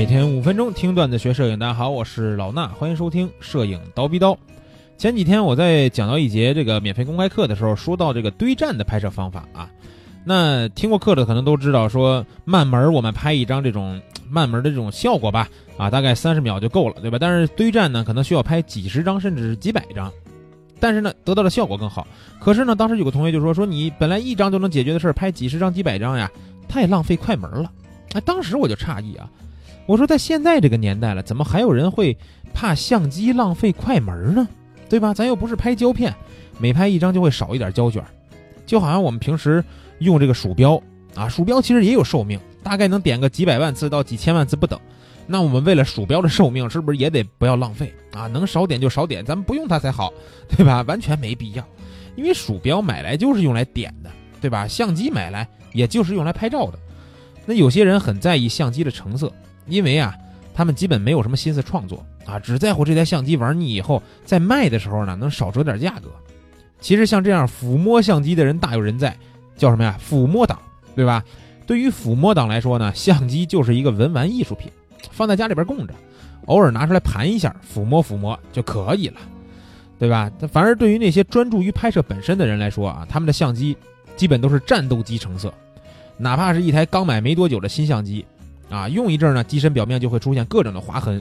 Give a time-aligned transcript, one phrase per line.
[0.00, 4.34] 每天五分钟听段子学摄影，大家好，我是老衲，欢迎收听摄影刀逼刀。
[4.96, 9.68] 前几天我在讲到一节这个免费公开课的时候，说到这个堆栈的拍摄方法啊。
[10.24, 17.18] 那听过课的可能都知道，说慢门我们拍一张这种慢门的这种效果吧，啊，大概三十秒就够了，对吧？
[17.20, 20.10] 但是堆栈呢，可能需要拍几十张甚至是几百张，
[20.80, 22.06] 但是呢，得到的效果更好。
[22.40, 26.30] 可是呢，当时有个同学就说，说你本来一张就能解决的事儿，拍几十张几百张呀，
[26.66, 27.70] 太浪费快门了。
[28.14, 29.28] 哎，当时我就诧异啊。
[29.90, 32.16] 我说，在现在这个年代了，怎么还有人会
[32.54, 34.46] 怕相机浪费快门呢？
[34.88, 35.12] 对吧？
[35.12, 36.14] 咱又不是拍胶片，
[36.60, 38.00] 每拍一张就会少一点胶卷，
[38.64, 39.64] 就好像我们平时
[39.98, 40.80] 用这个鼠标
[41.16, 44.78] 啊，鼠标其实也有寿命，大概能点个几百万次到几千万次不等。
[45.26, 48.28] 那我们为了鼠标的寿命，是不是也得不要浪费啊？
[48.28, 50.12] 能少点就少点，咱们不用它才好，
[50.56, 50.82] 对吧？
[50.82, 51.66] 完全没必要，
[52.14, 54.10] 因为鼠标买来就是用来点的，
[54.40, 54.68] 对吧？
[54.68, 56.78] 相机买来也就是用来拍照的。
[57.44, 59.32] 那有些人很在意相机的成色。
[59.70, 60.14] 因为啊，
[60.52, 66.10] 他们基本没有什么心思创作啊，只在乎这台相机玩腻以后，在卖的时候呢能少折点价格。
[66.80, 69.16] 其实像这样抚摸相机的人大有人在，
[69.56, 69.98] 叫什么呀？
[69.98, 70.58] 抚摸党，
[70.94, 71.24] 对吧？
[71.66, 74.70] 对于抚摸党来说呢，相机就是一个文玩艺术品，
[75.10, 75.94] 放在家里边供着，
[76.46, 79.20] 偶尔拿出来盘一下，抚摸抚摸就可以了，
[79.98, 80.30] 对吧？
[80.50, 83.76] 反而对于那些专注于拍摄本身的人来说啊，他们的相机
[84.16, 85.52] 基本都是战斗机成色，
[86.16, 88.24] 哪怕是一台刚买没多久的新相机。
[88.70, 91.20] 啊，用一阵呢，机身表面就会出现各种的划痕，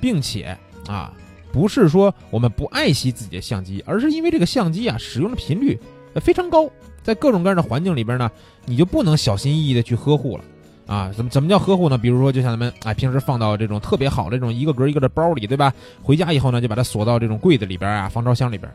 [0.00, 0.56] 并且
[0.88, 1.12] 啊，
[1.52, 5.78] 不是说我们不爱惜自己的相机，而是因为这个相机啊使用的频率
[6.20, 6.68] 非常高，
[7.02, 8.30] 在各种各样的环境里边呢，
[8.64, 10.44] 你就不能小心翼翼的去呵护了
[10.86, 11.12] 啊。
[11.14, 11.98] 怎么怎么叫呵护呢？
[11.98, 15.72] 比如说，就像咱们哎平时放到这种特别好的这种一个格一个的包里，对吧？
[16.02, 18.72] 回家以后呢，就把它锁到这种柜子里边啊，防潮箱里边。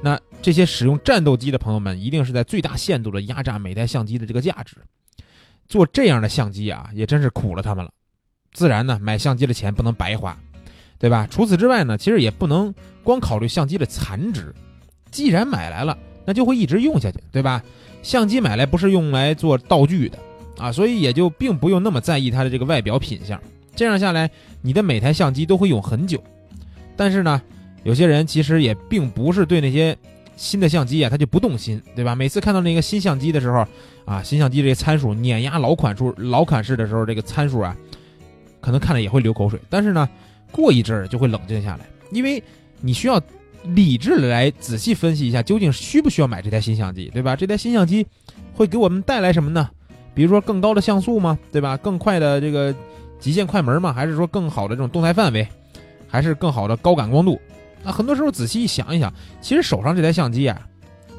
[0.00, 4.76] 那这些使用战斗机的朋友们，一定是在最大限度的压榨每台相机的这个价值。
[5.72, 7.90] 做这样的相机啊，也真是苦了他们了。
[8.52, 10.38] 自然呢，买相机的钱不能白花，
[10.98, 11.26] 对吧？
[11.30, 14.54] 除此之外呢，其实也不能光考虑相机的残值。
[15.10, 15.96] 既然买来了，
[16.26, 17.62] 那就会一直用下去，对吧？
[18.02, 20.18] 相机买来不是用来做道具的
[20.58, 23.40] 啊，所以也就并不用那么在意它的这个外表品相。
[23.74, 24.30] 这样下来，
[24.60, 26.22] 你的每台相机都会用很久。
[26.94, 27.40] 但是呢，
[27.82, 29.96] 有些人其实也并不是对那些。
[30.36, 32.14] 新的相机啊，他就不动心，对吧？
[32.14, 33.66] 每次看到那个新相机的时候，
[34.04, 37.76] 啊，新相机这些参数碾压老款数、老款式的时候，这个参数啊，
[38.60, 39.60] 可能看了也会流口水。
[39.68, 40.08] 但是呢，
[40.50, 42.42] 过一阵儿就会冷静下来，因为
[42.80, 43.20] 你需要
[43.64, 47.36] 理智的来仔细分析一下，究竟需不需要买这台新相机，对吧？
[47.36, 48.06] 这台新相机
[48.54, 49.70] 会给我们带来什么呢？
[50.14, 51.38] 比如说更高的像素吗？
[51.52, 51.76] 对吧？
[51.76, 52.74] 更快的这个
[53.20, 53.92] 极限快门吗？
[53.92, 55.46] 还是说更好的这种动态范围？
[56.08, 57.40] 还是更好的高感光度？
[57.84, 60.60] 那很多时候仔细一想一想，其实手上这台相机啊，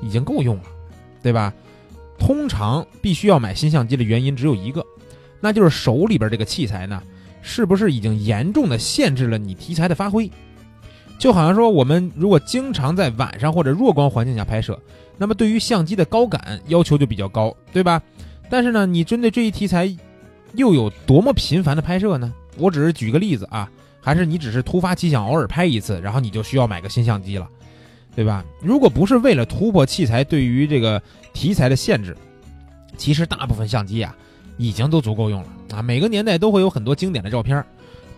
[0.00, 0.62] 已经够用了，
[1.22, 1.52] 对吧？
[2.18, 4.84] 通常必须要买新相机的原因只有一个，
[5.40, 7.02] 那就是手里边这个器材呢，
[7.40, 10.30] 是不是已经严重的限制了你题材的发挥？
[11.18, 14.78] 就好像说，我们如果经常在晚上或者弱光环境下拍摄，
[15.18, 18.00] 那么对于相机的高感要求就比较高，对吧？
[18.48, 19.92] 但是呢，你针对这一题材，
[20.54, 22.32] 又有多么频繁的拍摄呢？
[22.56, 23.68] 我只是举个例子啊。
[24.04, 27.48] 还是你只是突发奇想，偶尔拍一次，然后你就需要买个新相机了，
[28.16, 28.44] 对吧？
[28.60, 31.00] 如果不是为了突破器材对于这个
[31.32, 32.16] 题材的限制，
[32.96, 34.12] 其实大部分相机啊
[34.56, 35.80] 已经都足够用了啊。
[35.80, 37.64] 每个年代都会有很多经典的照片，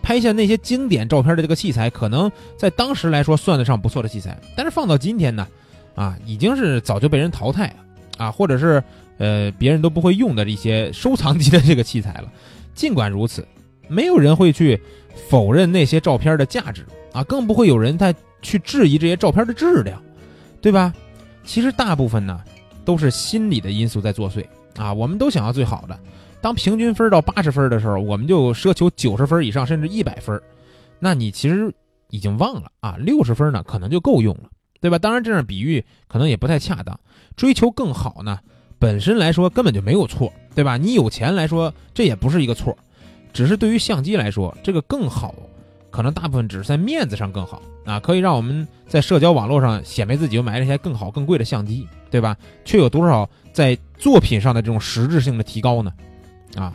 [0.01, 5.47] 拍下那些经典照片的这个器材，可能在当时来说算得上不错的器材，但是放到今天呢，
[5.93, 7.71] 啊，已经是早就被人淘汰
[8.17, 8.83] 啊，或者是
[9.19, 12.31] 呃别人都不会用的一些收藏级的这个器材了。
[12.73, 13.47] 尽管如此。
[13.87, 14.79] 没有人会去
[15.29, 20.01] 否认那些照片的价值啊，更不会有人再去质疑这些照片的质量，
[20.61, 20.93] 对吧？
[21.43, 22.41] 其实大部分呢
[22.83, 24.45] 都是心理的因素在作祟
[24.77, 24.93] 啊。
[24.93, 25.99] 我们都想要最好的，
[26.41, 30.41] 当平均分到八十分的时候，我们就奢求九十分以上，甚至一百分。
[30.99, 31.73] 那你其实
[32.09, 34.49] 已经忘了啊，六十分呢可能就够用了，
[34.81, 34.97] 对吧？
[34.97, 36.99] 当然这样比喻可能也不太恰当。
[37.35, 38.39] 追求更好呢，
[38.79, 40.77] 本身来说根本就没有错，对吧？
[40.77, 42.77] 你有钱来说，这也不是一个错。
[43.35, 45.35] 只是对于相机来说，这个更好，
[45.91, 52.37] 可能大部分只是在面子上更好啊，可以让我们在社交网络上显摆自己又买了一台更好更贵的相机，对吧？
[52.63, 55.91] 却有多少在作品上的这种实质性的提高呢？
[56.55, 56.73] 啊，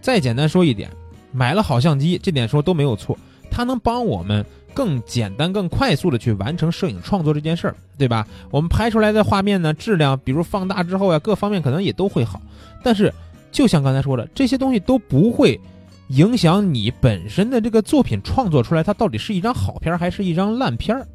[0.00, 0.90] 再简单说一点，
[1.30, 3.16] 买了好相机，这点说都没有错，
[3.48, 4.44] 它能帮我们
[4.74, 8.26] 更简单、更快速的去完成摄影创作这件事儿，对吧？
[8.50, 12.42] 我们拍出来的画面呢，质量，比如放大之后呀，各方面可能也都会好，
[12.82, 13.14] 但是。
[13.50, 15.60] 就像刚才说的，这些东西都不会
[16.08, 21.06] 影响你本身的这个作品创作出来，它到底是一张好片还是一张烂片儿，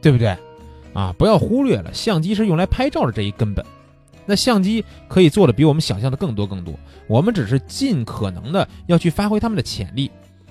[0.00, 0.36] 对不对？
[0.94, 3.64] 啊，不要忽略了，相机是用来拍照的这一根本。
[4.26, 6.74] 那相机可以做的比我们想象的更多更多，
[7.06, 10.10] 我们只是尽可能的要去发挥他们的潜力，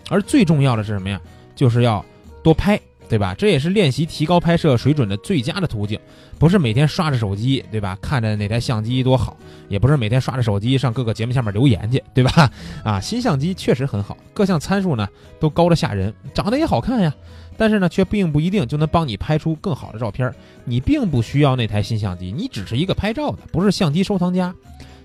[0.09, 1.21] 而最重要的是什么呀？
[1.55, 2.03] 就是要
[2.41, 2.79] 多拍。
[3.09, 3.33] 对吧？
[3.37, 5.99] 这也是练习提高拍摄水准的最佳的途径，
[6.37, 7.97] 不是每天刷着手机，对吧？
[8.01, 9.37] 看着哪台相机多好，
[9.69, 12.51] 也不是每天刷着手机上各个节目下面留言去，对吧？
[12.83, 15.07] 啊，新相机确实很好，各项参数呢
[15.39, 17.13] 都高的吓人，长得也好看呀，
[17.57, 20.33] 但是呢，却并不一定就能帮你拍出更好的照片。
[20.65, 24.53] 你并不需要那台新相机，你只是一个拍照的，不是相机收藏家，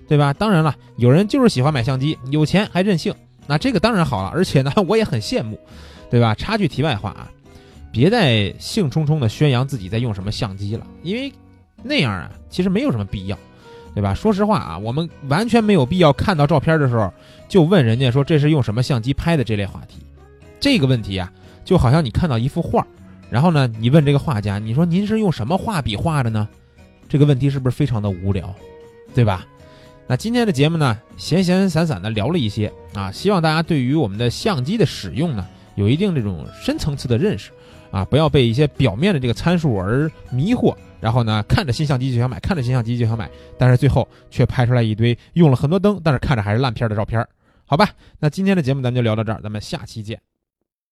[0.08, 0.32] 对吧？
[0.32, 3.14] 当然了，有人就是喜欢买相机，有钱还任性，
[3.46, 5.56] 那这个当然好了，而且呢， 我也很羡慕，
[6.10, 6.34] 对吧？
[6.34, 7.30] 插句题外话啊。
[7.92, 11.30] 别再兴冲冲的宣扬自己在用什么相机了，因为
[11.82, 13.38] 那样啊，其实没有什么必要，
[13.94, 14.14] 对吧？
[14.14, 17.12] 说实话啊，我们完全没有必要看到照片的时候
[17.48, 19.98] 就问人家说这是用什么相机拍的这类话题。
[20.58, 21.30] 这个问题啊，
[21.64, 22.86] 就好像你看到一幅画，
[23.28, 26.48] 然后呢，你问这个画家，你说您是用什么画笔画的呢？
[27.08, 28.54] 这个问题是不是非常的无聊，
[29.14, 29.46] 对吧？
[30.06, 37.50] 那今天的节目呢，闲闲散散的聊了一些啊，希望大家对于我们的相机的使用呢，有一定这种深层次的认识。
[37.92, 47.24] 啊，不要被一些表面的这个参数而迷惑，然后呢，看着新相机就想买，看着新相机就想买，但是最后却拍出来一堆用了很多灯，但是看着还是烂片的照片，
[47.66, 47.90] 好吧？
[48.18, 50.18] 那今天的节目咱们就聊到这儿，咱们下期见。